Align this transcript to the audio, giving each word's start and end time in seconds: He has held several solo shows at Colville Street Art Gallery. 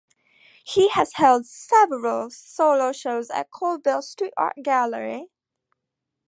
He 0.65 0.89
has 0.89 1.13
held 1.13 1.45
several 1.45 2.31
solo 2.31 2.91
shows 2.91 3.29
at 3.29 3.51
Colville 3.51 4.01
Street 4.01 4.33
Art 4.35 4.55
Gallery. 4.63 5.29